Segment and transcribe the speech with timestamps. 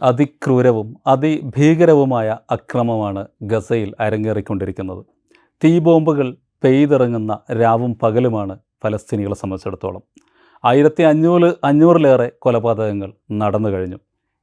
[0.00, 5.04] അതിക്രൂരവും അതിഭീകരവുമായ അക്രമമാണ് ഗസയിൽ അരങ്ങേറിക്കൊണ്ടിരിക്കുന്നത്.
[5.64, 10.02] തീ ബോംബുകൾ പെയ്തിറങ്ങുന്ന രാവും പകലുമാണ് ഫലസ്തീനികളെ സംബന്ധിച്ചിടത്തോളം.
[10.64, 13.96] ആയിരത്തി അഞ്ഞൂറ് അഞ്ഞൂറിലേറെ കൊലപാതകങ്ങൾ നടന്നു കഴിഞ്ഞു.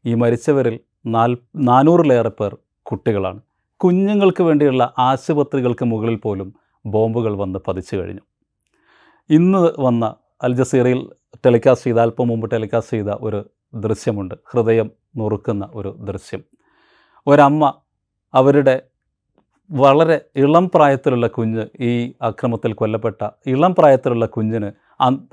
[0.06, 3.42] ഈ മരിച്ചവരിൽ നാൽ നാനൂറിലേറെ പേർ കുട്ടികളാണ്.
[3.78, 6.54] കുഞ്ഞുങ്ങൾക്ക് വേണ്ടിയുള്ള ആശുപത്രികൾക്ക് മുകളിൽ പോലും
[6.86, 8.22] ബോംബുകൾ വന്ന് പതിച്ചു കഴിഞ്ഞു.
[9.30, 11.10] ഇന്ന് വന്ന അൽ ജസീറയിൽ
[11.46, 13.46] ടെലികാസ്റ്റ് ചെയ്ത അല്പം മുമ്പ് ടെലികാസ്റ്റ് ചെയ്ത ഒരു
[13.76, 14.36] ദൃശ്യമുണ്ട്.
[14.52, 16.44] ഹൃദയം നുറുക്കുന്ന ഒരു ദൃശ്യം.
[17.28, 17.74] ഒരമ്മ
[18.34, 18.82] അവരുടെ
[19.72, 24.72] വളരെ ഇളം പ്രായത്തിലുള്ള കുഞ്ഞ് ഈ അക്രമത്തിൽ കൊല്ലപ്പെട്ട ഇളം പ്രായത്തിലുള്ള കുഞ്ഞിന്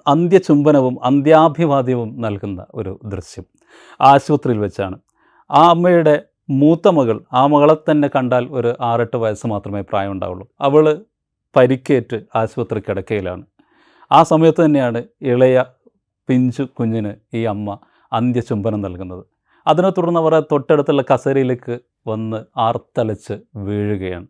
[0.09, 3.45] അന്ത്യചുംബനവും അന്ത്യാഭിവാദ്യവും നൽകുന്ന ഒരു ദൃശ്യം
[4.01, 5.01] ആശുപത്രിയിൽ വെച്ചാണ്.
[5.51, 10.49] ആ അമ്മയുടെ മൂത്ത മകൾ ആ മകളെ തന്നെ കണ്ടാൽ ഒരു ആറെട്ട് വയസ്സ് മാത്രമേ പ്രായമുണ്ടാവുള്ളൂ.
[10.61, 11.05] അവൾ
[11.57, 13.45] പരിക്കേറ്റ് ആശുപത്രി കിടക്കയിലാണ്.
[14.13, 15.65] ആ സമയത്ത് തന്നെയാണ് ഇളയ
[16.29, 17.79] പിഞ്ചു കുഞ്ഞിന് ഈ അമ്മ
[18.13, 19.25] അന്ത്യചുംബനം നൽകുന്നത്.
[19.67, 24.27] അതിനെ തുടർന്ന് അവർ തൊട്ടടുത്തുള്ള കസേരയിലേക്ക് വന്ന് ആർത്തലച്ച് വീഴുകയാണ്.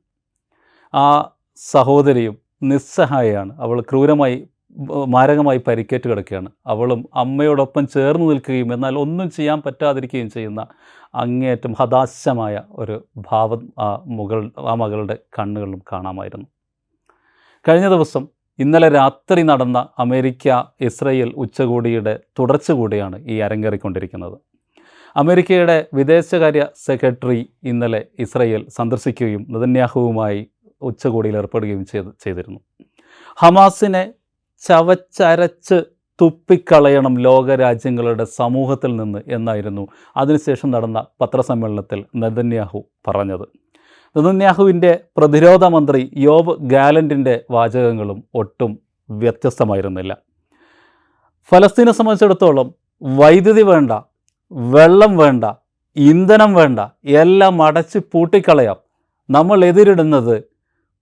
[0.95, 4.49] ആ സഹോദരിയും നിസ്സഹായയാണ് അവൾ ക്രൂരമായി
[5.07, 6.51] മാരകമായി പരിക്കേറ്റ് കിടക്കുകയാണ്.
[6.67, 10.67] അവളും അമ്മയോടൊപ്പം ചേർന്ന് നിൽക്കുകയും എന്നാൽ ഒന്നും ചെയ്യാൻ പറ്റാതിരിക്കുകയും ചെയ്യുന്ന
[11.15, 16.47] അങ്ങേയറ്റം ഹതാശമായ ഒരു ഭാവം ആ മുകൾ ആ മകളുടെ കണ്ണുകളിലും കാണാമായിരുന്നു.
[17.69, 24.50] കഴിഞ്ഞ ദിവസം ഇന്നലെ രാത്രി നടന്ന അമേരിക്ക ഇസ്രയേൽ ഉച്ചകോടിയുടെ തുടർച്ച കൂടിയാണ് ഈ അരങ്ങേറിക്കൊണ്ടിരിക്കുന്നത്.
[25.17, 30.51] അമേരിക്കയുടെ വിദേശകാര്യ സെക്രട്ടറി ഇന്നലെ ഇസ്രയേൽ സന്ദർശിക്കുകയും നിതന്യാഹുവുമായി
[30.83, 32.61] ഉച്ചകോടിയിൽ ഏർപ്പെടുകയും ചെയ്ത് ചെയ്തിരുന്നു.
[33.39, 34.13] ഹമാസിനെ
[34.67, 35.83] ചവച്ചരച്ച്
[36.21, 43.47] തുപ്പിക്കളയണം ലോകരാജ്യങ്ങളുടെ സമൂഹത്തിൽ നിന്ന് എന്നായിരുന്നു അതിനുശേഷം നടന്ന പത്രസമ്മേളനത്തിൽ നെതന്യാഹു പറഞ്ഞത്.
[44.17, 48.79] നെതന്യാഹുവിന്റെ പ്രതിരോധ മന്ത്രി യോബ് ഗാലന്റിന്റെ വാചകങ്ങളും ഒട്ടും
[49.11, 50.17] വ്യത്യസ്തമായിരുന്നില്ല.
[51.53, 53.93] ഫലസ്തീനെ സംബന്ധിച്ചിടത്തോളം വൈദ്യുതി വേണ്ട
[54.51, 55.45] വെള്ളം വേണ്ട
[55.97, 58.79] ഇന്ധനം വേണ്ട എല്ലാം അടച്ച് പൂട്ടിക്കളയാം.
[59.31, 60.45] നമ്മൾ എതിരിടുന്നത്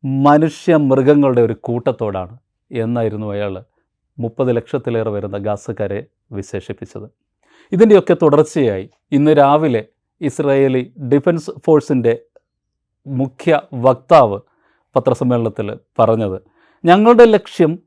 [0.05, 2.39] മനുഷ്യ മൃഗങ്ങളുടെ ഒരു കൂട്ടത്തോടാണ്
[2.71, 3.65] എന്നായിരുന്നു അയാൾ
[4.19, 7.09] മുപ്പത് ലക്ഷത്തിലേറെ വരുന്ന ഗാസക്കാരെ വിശേഷിപ്പിച്ചത്.
[7.73, 9.85] ഇതിന്റെയൊക്കെ തുടർച്ചയായി ഇന്ന് രാവിലെ
[10.21, 12.19] ഇസ്രായേലി ഡിഫൻസ് ഫോഴ്സിന്റെ
[13.07, 14.39] മുഖ്യ വക്താവ്
[14.97, 16.39] പത്രസമ്മേളനത്തിൽ പറഞ്ഞത്
[16.85, 17.79] ഞങ്ങളുടെ ലക്ഷ്യം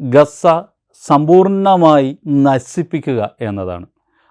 [0.00, 0.46] ഗസ
[0.94, 3.86] സമ്പൂർണമായി നശിപ്പിക്കുക എന്നതാണ്.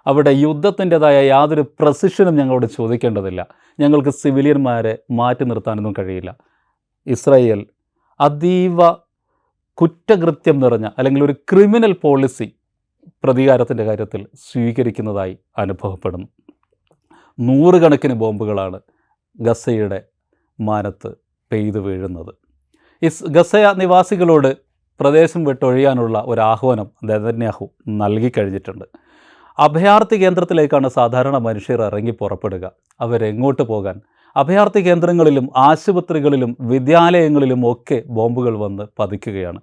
[0.07, 3.41] അവിടെ യുദ്ധത്തിന്റെതായ യാതൊരു പ്രസിഷനും ഞങ്ങളോട് ചോദിക്കേണ്ടതില്ല.
[3.79, 6.31] ഞങ്ങൾക്ക് സിവിലിയന്മാരെ മാറ്റി നിർത്താനൊന്നും കഴിയില്ല.
[7.07, 7.61] ഇസ്രായേൽ
[8.19, 8.91] അതീവ
[9.77, 12.47] കുറ്റകൃത്യം നിറഞ്ഞ അല്ലെങ്കിൽ ഒരു ക്രിമിനൽ പോളിസി
[13.23, 16.27] പ്രതികാരത്തിന്റെ കാര്യത്തിൽ സ്വീകരിക്കുന്നതായി അനുഭവപ്പെടുന്നു.
[17.39, 18.79] നൂറുകണക്കിന് ബോംബുകളാണ്
[19.39, 19.99] ഗസയുടെ
[20.59, 21.09] മാനത്ത്
[21.51, 22.31] പെയ്തു വീഴുന്നത്.
[23.01, 24.57] ഇസ് ഗസയ നിവാസികളോട്
[24.99, 28.85] പ്രദേശം വിട്ടൊഴിയാനുള്ള ഒരു ആഹ്വാനം നെതന്യാഹു നൽകിക്കഴിഞ്ഞിട്ടുണ്ട്
[29.57, 32.71] അഭയാർത്ഥി കേന്ദ്രത്തിലേക്കാണ് സാധാരണ മനുഷ്യർ ഇറങ്ങി പുറപ്പെടുക.
[33.01, 34.01] അവരെങ്ങോട്ട് പോകാൻ?
[34.35, 39.59] അഭയാർത്ഥി കേന്ദ്രങ്ങളിലും ആശുപത്രികളിലും വിദ്യാലയങ്ങളിലും ഒക്കെ ബോംബുകൾ വന്ന് പതിക്കുകയാണ്.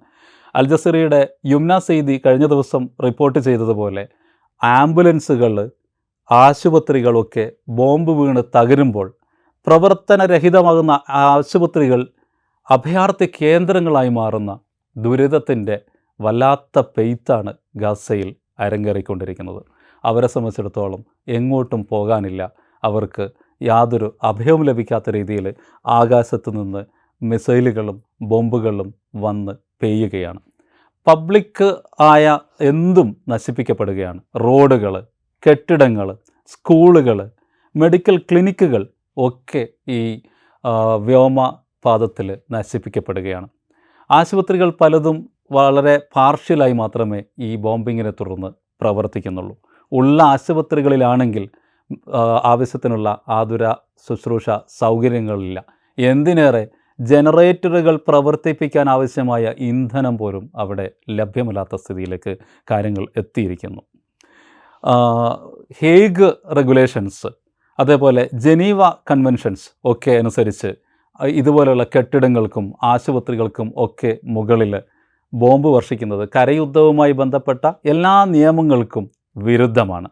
[0.55, 4.07] അൽ ജസീറയുടെ യുംന സെയ്തി കഴിഞ്ഞ ദിവസം റിപ്പോർട്ട് ചെയ്തതുപോലെ
[4.63, 5.69] ആംബുലൻസുകൾ
[6.31, 9.13] ആശുപത്രികളൊക്കെ ബോംബ് വീണ് തകരുമ്പോൾ
[9.67, 12.07] പ്രവർത്തനരഹിതമാകുന്ന ആശുപത്രികൾ
[12.69, 14.59] അഭയാർത്ഥി കേന്ദ്രങ്ങളായി മാറുന്ന
[14.95, 15.79] ദുരിതത്തിന്റെ
[16.21, 19.74] വല്ലാത്ത പെയ്ത്താണ് ഗാസയിൽ അരങ്ങേറിക്കൊണ്ടിരിക്കുന്നത്.
[20.05, 22.51] അവരെ സംബന്ധിച്ചിടത്തോളം എങ്ങോട്ടും പോകാനില്ല.
[22.83, 23.29] അവർക്ക്
[23.61, 25.53] യാതൊരു അഭയവും ലഭിക്കാത്ത രീതിയിൽ
[25.85, 26.85] ആകാശത്ത് നിന്ന്
[27.21, 29.51] മിസൈലുകളും ബോംബുകളും വന്ന്
[29.81, 30.39] പെയ്യുകയാണ്.
[31.07, 34.19] പബ്ലിക് ആയ എന്തും നശിപ്പിക്കപ്പെടുകയാണ്.
[34.35, 35.03] റോഡുകൾ
[35.43, 36.17] കെട്ടിടങ്ങൾ
[36.47, 37.31] സ്കൂളുകൾ
[37.75, 40.21] മെഡിക്കൽ ക്ലിനിക്കുകൾ ഒക്കെ ഈ
[40.99, 41.41] വ്യോമ
[41.85, 43.47] വ്യോമപാതത്തിൽ നശിപ്പിക്കപ്പെടുകയാണ്.
[44.11, 48.47] ആശുപത്രികൾ പലതും വളരെ പാർഷ്യലായി മാത്രമേ ഈ ബോംബിങ്ങിനെ തുടർന്ന്
[48.81, 49.55] പ്രവർത്തിക്കുന്നുള്ളൂ.
[49.91, 51.49] ഉള്ള ആശുപത്രികളിലാണെങ്കിൽ
[52.43, 53.71] ആവശ്യത്തിനുള്ള ആതുര
[54.07, 55.63] ശുശ്രൂഷ സൗകര്യങ്ങളില്ല.
[55.97, 56.67] എന്തിനേറെ
[56.99, 62.37] ജനറേറ്ററുകൾ പ്രവർത്തിപ്പിക്കാൻ ആവശ്യമായ ഇന്ധനം പോലും അവിടെ ലഭ്യമല്ലാത്ത സ്ഥിതിയിലേക്ക്
[62.71, 63.81] കാര്യങ്ങൾ എത്തിയിരിക്കുന്നു.
[65.81, 67.27] ഹേഗ് റെഗുലേഷൻസ്
[67.79, 70.75] അതേപോലെ ജനീവ കൺവെൻഷൻസ് ഒക്കെ അനുസരിച്ച്
[71.25, 74.81] ഇതുപോലെയുള്ള കെട്ടിടങ്ങൾക്കും ആശുപത്രികൾക്കും ഒക്കെ മുകളിൽ
[75.33, 80.09] ബോംബ് വർഷിക്കുന്നത് കരയുദ്ധവുമായി ബന്ധപ്പെട്ട എല്ലാ നിയമങ്ങൾക്കും വിരുദ്ധമാണ്.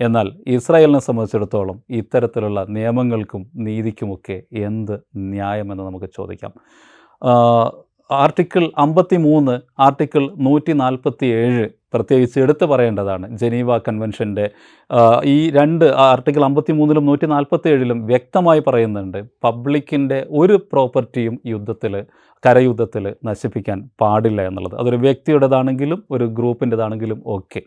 [0.00, 6.52] എന്നാൽ ഇസ്രായേലിനെ സംബന്ധിച്ചിടത്തോളം ഇത്തരത്തിലുള്ള നിയമങ്ങൾക്കും നീതിക്കുമൊക്കെ എന്ത് ന്യായമെന്ന് നമുക്ക് ചോദിക്കാം.
[8.10, 13.36] ആർട്ടിക്കിൾ അമ്പത്തി മൂന്ന് ആർട്ടിക്കിൾ നൂറ്റി നാൽപ്പത്തി ഏഴ് പ്രത്യേകിച്ച് എടുത്തു പറയേണ്ടതാണ്.
[13.36, 14.50] ജനീവ കൺവെൻഷന്റെ
[15.24, 22.04] ഈ രണ്ട് ആർട്ടിക്കിൾ അമ്പത്തി മൂന്നിലും നൂറ്റി നാൽപ്പത്തി ഏഴിലും വ്യക്തമായി പറയുന്നുണ്ട് പബ്ലിക്കിന്റെ ഒരു പ്രോപ്പർട്ടിയും യുദ്ധത്തിൽ
[22.46, 24.76] കരയുദ്ധത്തിൽ നശിപ്പിക്കാൻ പാടില്ല എന്നുള്ളത്.
[24.80, 27.62] അതൊരു വ്യക്തിയുടേതാണെങ്കിലും ഒരു ഗ്രൂപ്പിന്റെതാണെങ്കിലും ഒക്കെ.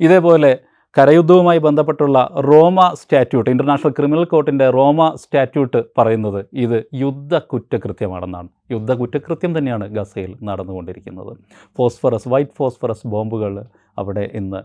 [0.00, 0.52] ഇതേപോലെ
[0.96, 2.18] കരയുദ്ധവുമായി ബന്ധപ്പെട്ടുള്ള
[2.50, 10.32] റോമ സ്റ്റാറ്റ്യൂട്ട് ഇന്റർനാഷണൽ ക്രിമിനൽ കോർട്ടിന്റെ റോമ സ്റ്റാറ്റ്യൂട്ട് പറയുന്നത് ഇത് യുദ്ധ കുറ്റകൃത്യമാണെന്നാണ് യുദ്ധ കുറ്റകൃത്യം തന്നെയാണ് ഗസയിൽ
[10.42, 11.32] നടന്നുകൊണ്ടിരിക്കുന്നത്.
[11.78, 13.64] ഫോസ്ഫറസ് വൈറ്റ് ഫോസ്ഫറസ് ബോംബുകൾ
[13.98, 14.62] അവിടെ ഇന്ന്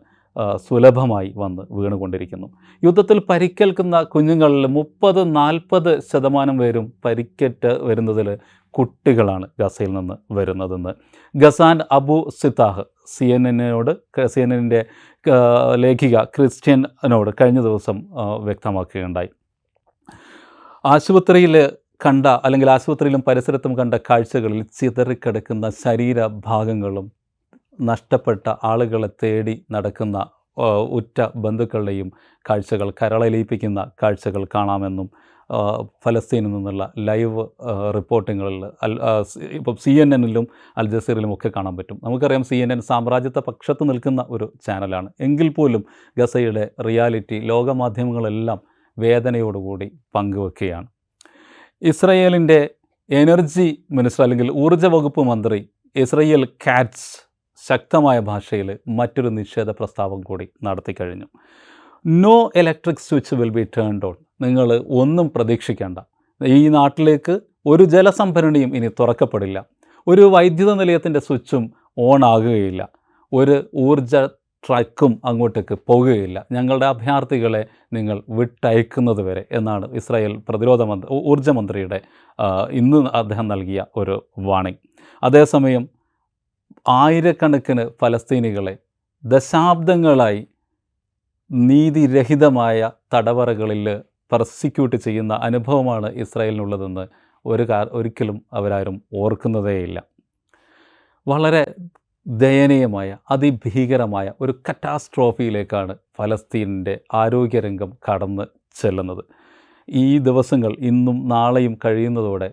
[0.68, 2.48] സുലഭമായി വന്ന് വീണുകൊണ്ടിരിക്കുന്നു.
[2.84, 8.30] യുദ്ധത്തിൽ പരിക്കേൽക്കുന്ന കുഞ്ഞുങ്ങളിൽ മുപ്പത് നാൽപ്പത് ശതമാനം പേരും പരിക്കേറ്റ് വരുന്നതിൽ
[8.74, 10.92] കുട്ടികളാണ് ഗസയിൽ നിന്ന് വരുന്നതെന്ന്.
[11.36, 13.92] Ghassan Abu Sittah C N എന്നിനോട്
[14.28, 14.82] C N എന്നിന്റെ
[15.76, 17.98] ലേഖിക ക്രിസ്ത്യനോട് കഴിഞ്ഞ ദിവസം
[18.44, 19.30] വ്യക്തമാക്കുകയുണ്ടായി.
[20.86, 21.56] ആശുപത്രിയിൽ
[22.06, 27.12] കണ്ട അല്ലെങ്കിൽ ആശുപത്രിയിലും പരിസരത്തും കണ്ട കാഴ്ചകളിൽ ചിതറിക്കിടക്കുന്ന ശരീരഭാഗങ്ങളും
[27.80, 30.18] നഷ്ടപ്പെട്ട ആളുകളെ തേടി നടക്കുന്ന
[30.90, 32.12] ഉറ്റ ബന്ധുക്കളുടെയും
[32.50, 35.08] കാഴ്ചകൾ കരളലിയിപ്പിക്കുന്ന കാഴ്ചകൾ കാണാമെന്നും
[36.04, 37.46] ഫലസ്തീനിൽ നിന്നുള്ള ലൈവ്
[37.96, 39.00] റിപ്പോർട്ടിങ്ങുകളിൽ അൽ
[39.52, 41.98] ഇപ്പം സി എൻ എന്നിലും അൽ ജസീറിലും ഒക്കെ കാണാൻ പറ്റും.
[42.04, 45.10] നമുക്കറിയാം സി എൻ എൻ സാമ്രാജ്യത്തെ പക്ഷത്ത് നിൽക്കുന്ന ഒരു ചാനലാണ്.
[45.20, 45.86] എങ്കിൽ പോലും
[46.18, 48.62] ഗസയുടെ റിയാലിറ്റി ലോകമാധ്യമങ്ങളെല്ലാം
[48.98, 50.88] വേദനയോടുകൂടി പങ്കുവെക്കുകയാണ്.
[51.82, 52.70] ഇസ്രയേലിന്റെ
[53.10, 57.32] എനർജി മിനിസ്റ്റർ അല്ലെങ്കിൽ ഊർജ വകുപ്പ് മന്ത്രി ഇസ്രയേൽ കാറ്റ്സ്
[57.64, 61.28] ശക്തമായ ഭാഷയിൽ മറ്റൊരു നിഷേധ പ്രസ്താവം കൂടി നടത്തിക്കഴിഞ്ഞു
[62.06, 66.00] no electric switch will be turned on നിങ്ങൾ ഒന്നും പ്രതീക്ഷിക്കേണ്ട.
[66.46, 69.66] ഈ നാട്ടിലേക്ക് ഒരു ജലസംഭരണിയും ഇനി തുറക്കപ്പെടില്ല.
[70.08, 72.88] ഒരു വൈദ്യുത നിലയത്തിന്റെ സ്വിച്ചും ഓൺ ആകുകയില്ല.
[73.34, 74.16] ഒരു ഊർജ
[74.68, 76.46] ട്രക്കും അങ്ങോട്ടേക്ക് പോകുകയില്ല.
[76.52, 82.02] ഞങ്ങളുടെ അഭയാർത്ഥികളെ നിങ്ങൾ വിട്ടയക്കുന്നത് വരെ എന്നാണ് ഇസ്രായേൽ പ്രതിരോധ മന്ത്രി ഊ- ഊർജ മന്ത്രിയുടെ
[82.72, 84.78] ഇന്ന് അദ്ദേഹം നൽകിയ ഒരു വാണിംഗ്.
[85.24, 85.90] അതേസമയം
[86.90, 88.78] ആയിരക്കണക്കിന് ഫലസ്തീനികളെ
[89.26, 90.48] ദശാബ്ദങ്ങളായി
[91.52, 97.06] നീതിരഹിതമായ തടവറകളിൽ പ്രോസിക്യൂട്ട് ചെയ്യുന്ന അനുഭവമാണ് ഇസ്രായേലിനുള്ളതെന്ന്
[97.46, 100.00] ഒരു കാ ഒരിക്കലും അവരാരും ഓർക്കുന്നതേയില്ല.
[101.28, 101.64] വളരെ
[102.28, 108.46] ദയനീയമായ അതിഭീകരമായ ഒരു കറ്റാസ്ട്രോഫിയിലേക്കാണ് ഫലസ്തീനിന്റെ ആരോഗ്യരംഗം കടന്ന്
[108.82, 109.24] ചെല്ലുന്നത്.
[109.90, 112.50] ഈ ദിവസങ്ങൾ ഇന്നും നാളെയും കഴിയുന്നതോടെ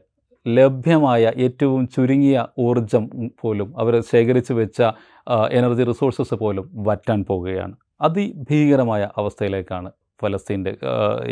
[0.47, 3.05] ലഭ്യമായ ഏറ്റവും ചുരുങ്ങിയ ഊർജം
[3.41, 4.83] പോലും അവർ ശേഖരിച്ചു വെച്ച
[5.51, 9.91] എനർജി റിസോഴ്സസ് പോലും വറ്റാൻ പോവുകയാണ് അതിഭീകരമായ അവസ്ഥയിലേക്കാണ്
[10.21, 10.73] ഫലസ്തീന്റെ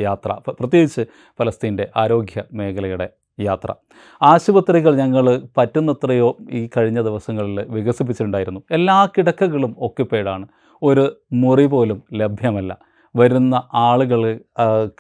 [0.06, 0.30] യാത്ര.
[0.60, 1.02] പ്രത്യേകിച്ച്
[1.40, 3.08] ഫലസ്തീന്റെ ആരോഗ്യ മേഖലയുടെ
[3.40, 3.70] യാത്ര.
[4.22, 5.26] ആശുപത്രികൾ ഞങ്ങൾ
[5.58, 8.60] പറ്റുന്നത്രയോ ഈ കഴിഞ്ഞ ദിവസങ്ങളിൽ വികസിപ്പിച്ചിട്ടുണ്ടായിരുന്നു.
[8.70, 10.46] എല്ലാ കിടക്കകളും ഒക്യുപ്പൈഡാണ്
[10.82, 11.04] ഒരു
[11.42, 12.72] മുറി പോലും ലഭ്യമല്ല.
[13.16, 14.22] വരുന്ന ആളുകൾ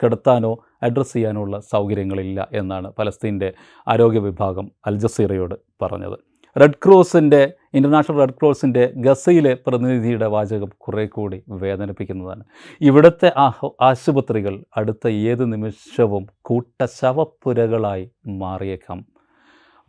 [0.00, 0.52] കിടത്താനോ
[0.82, 3.48] അഡ്രസ്സ് ചെയ്യാനോ ഉള്ള സൗകര്യങ്ങളില്ല എന്നാണ് ഫലസ്തീന്റെ
[3.88, 6.18] ആരോഗ്യ വിഭാഗം അൽ ജസീറയോട് പറഞ്ഞത്.
[6.60, 7.40] റെഡ് ക്രോസിന്റെ
[7.74, 12.42] ഇന്റർനാഷണൽ റെഡ് ക്രോസിന്റെ ഗസയിലെ പ്രതിനിധിയുടെ വാചകം കുറേ കൂടി വേദനിപ്പിക്കുന്നതാണ്.
[12.80, 13.28] ഇവിടുത്തെ
[13.82, 18.06] ആശുപത്രികൾ അടുത്ത ഏത് നിമിഷവും കൂട്ടശവപ്പുരകളായി
[18.42, 19.00] മാറിയേക്കാം.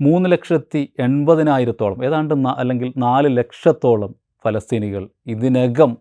[0.02, 4.12] മൂന്ന് ലക്ഷത്തി എൺപതിനായിരത്തോളം ഏതാണ്ട് അല്ലെങ്കിൽ നാല് ലക്ഷത്തോളം
[4.46, 5.94] ഫലസ്തീനികൾ ഇതിനകം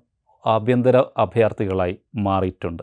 [0.45, 1.95] ആഭ്യന്തര അഭയാർത്ഥികളായി
[2.27, 2.83] മാറിയിട്ടുണ്ട്.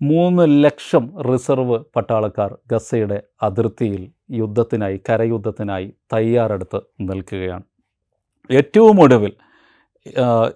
[0.00, 7.64] മൂന്ന് ലക്ഷം റിസർവ് പട്ടാളക്കാർ ഗസയുടെ അതിർത്തിയിൽ യുദ്ധത്തിനായി കരയുദ്ധത്തിനായി തയ്യാറെടുത്ത് നിൽക്കുകയാണ്.
[8.50, 9.32] ഏറ്റവും ഒടുവിൽ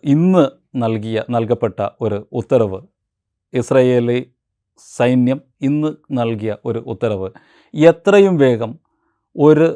[0.05, 0.45] ഇന്ന്
[0.77, 2.81] നൽകിയ നൽകപ്പെട്ട ഒരു ഉത്തരവ്
[3.55, 4.33] ഇസ്രയേലി
[4.97, 7.29] സൈന്യം ഇന്ന് നൽകിയ ഒരു ഉത്തരവ്
[7.75, 8.79] എത്രയും വേഗം
[9.37, 9.69] ഒരു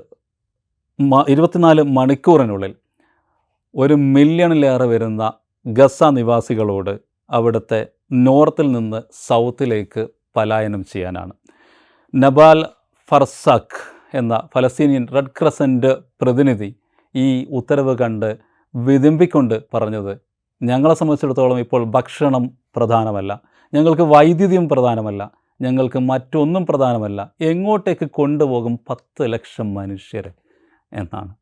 [1.29, 2.75] ഇരുപത്തിനാല് മണിക്കൂറിനുള്ളിൽ
[3.75, 5.33] ഒരു മില്യണിലേറെ വരുന്ന
[5.67, 6.99] ഗസ നിവാസികളോട്
[7.31, 11.33] അവിടുത്തെ നോർത്തിൽ നിന്ന് സൗത്തിലേക്ക് പലായനം ചെയ്യാനാണ്.
[12.15, 12.67] നബാൽ
[13.09, 16.77] ഫർസാഖ് എന്ന ഫലസ്തീനിയൻ റെഡ് ക്രസന്റ് പ്രതിനിധി
[17.15, 18.39] ഈ ഉത്തരവ് കണ്ട്
[18.75, 20.19] വിതുമ്പിക്കൊണ്ട് പറഞ്ഞത്
[20.63, 23.41] ഞങ്ങളെ സംബന്ധിച്ചിടത്തോളം ഇപ്പോൾ ഭക്ഷണം പ്രധാനമല്ല
[23.75, 30.33] ഞങ്ങൾക്ക് വൈദ്യുതിയും പ്രധാനമല്ല ഞങ്ങൾക്ക് മറ്റൊന്നും പ്രധാനമല്ല എങ്ങോട്ടേക്ക് കൊണ്ടുപോകും പത്ത് ലക്ഷം മനുഷ്യരെ
[30.93, 31.35] എന്നാണ്.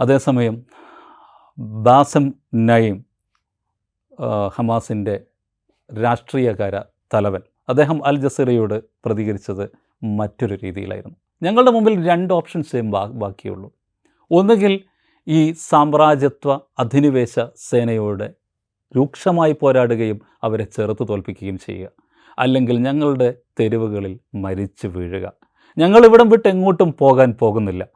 [0.00, 0.66] അതേസമയം
[1.58, 3.04] ബാസം നയിം
[4.56, 5.24] ഹമാസിന്റെ
[6.02, 6.80] രാഷ്ട്രീയകാര
[7.14, 11.16] തലവൻ അദ്ദേഹം അൽ ജസീറയോട് പ്രതികരിച്ചത് മറ്റൊരു രീതിയിലായിരുന്നു.
[11.42, 12.80] ഞങ്ങളുടെ മുമ്പിൽ രണ്ട് ഓപ്ഷൻസേ
[13.12, 13.72] ബാക്കിയുള്ളൂ.
[14.30, 14.80] ഒന്നുകിൽ
[15.28, 18.34] ഈ സാമ്രാജ്യത്വ അധിനിവേശ സേനയോട്
[18.96, 21.90] രൂക്ഷമായി പോരാടുകയും അവരെ ചെറുത്ത് തോൽപ്പിക്കുകയും ചെയ്യുക.
[22.38, 25.32] അല്ലെങ്കിൽ ഞങ്ങളുടെ തെരുവുകളിൽ മരിച്ചു വീഴുക.
[25.78, 27.88] ഞങ്ങൾ ഇവിടം വിട്ട് എങ്ങോട്ടും പോകാൻ പോകുന്നില്ല.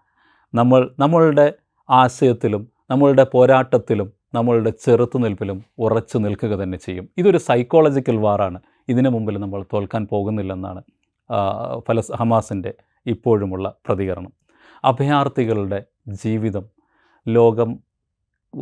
[0.54, 1.52] നമ്മൾ നമ്മളുടെ
[1.90, 7.08] ആശയത്തിലും നമ്മളുടെ പോരാട്ടത്തിലും നമ്മളുടെ ചെറുത്തുനിൽപ്പിലും ഉറച്ചു നിൽക്കുക തന്നെ ചെയ്യും.
[7.18, 10.82] ഇതൊരു സൈക്കോളജിക്കൽ വാറാണ് ഇതിനു മുമ്പിൽ നമ്മൾ തോൽക്കാൻ പോകുന്നില്ലെന്നാണ്.
[11.88, 12.74] ഫലസ് ഹമാസിന്റെ
[13.06, 14.32] ഇപ്പോഴുമുള്ള പ്രതികരണം.
[14.84, 16.64] അഭയാർത്ഥികളുടെ ജീവിതം
[17.28, 17.78] ലോകം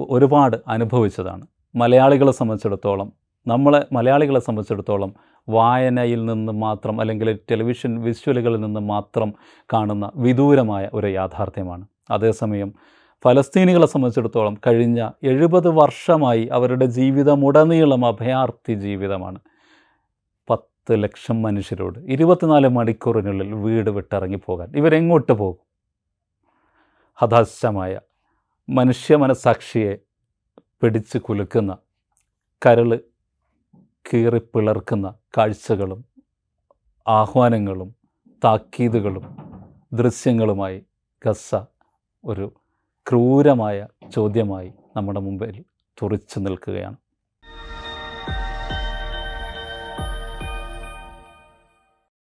[0.09, 1.47] ഒരുപാട് അനുഭവിച്ചതാണ്.
[1.75, 3.13] മലയാളികളെ സംബന്ധിച്ചിടത്തോളം
[3.47, 5.15] നമ്മളെ മലയാളികളെ സംബന്ധിച്ചിടത്തോളം
[5.49, 9.35] വായനയിൽ നിന്ന് മാത്രം അല്ലെങ്കിൽ ടെലിവിഷൻ വിഷ്വലുകളിൽ നിന്ന് മാത്രം
[9.73, 11.87] കാണുന്ന വിദൂരമായ ഒരു യാഥാർത്ഥ്യമാണ്.
[12.11, 12.75] അതേസമയം
[13.25, 19.39] ഫലസ്തീനികളെ സംബന്ധിച്ചിടത്തോളം കഴിഞ്ഞ എഴുപത് വർഷമായി അവരുടെ ജീവിതമുടനീളം അഭയാർത്ഥി ജീവിതമാണ്.
[20.89, 25.57] പത്ത് ലക്ഷം മനുഷ്യരോട് ഇരുപത്തിനാല് മണിക്കൂറിനുള്ളിൽ വീട് വിട്ടിറങ്ങിപ്പോകാൻ ഇവരെങ്ങോട്ട് പോകും?
[27.19, 28.01] ഹതാശമായ
[28.69, 29.99] മനുഷ്യ മനസാക്ഷിയെ
[30.83, 31.79] പിടിച്ച് കുലുക്കുന്ന
[32.67, 33.01] കരൾ
[34.09, 36.05] കീറിപ്പിളർക്കുന്ന കാഴ്ചകളും
[37.09, 37.91] ആഹ്വാനങ്ങളും
[38.45, 39.27] താക്കീതുകളും
[39.93, 40.87] ദൃശ്യങ്ങളുമായി
[41.27, 41.55] ഗസ
[42.25, 42.47] ഒരു
[43.11, 45.65] ക്രൂരമായ ചോദ്യമായി നമ്മുടെ മുമ്പിൽ
[46.03, 46.97] തുറിച്ചു നിൽക്കുകയാണ്.